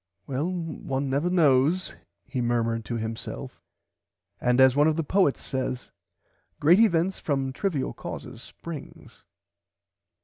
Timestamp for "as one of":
4.59-4.95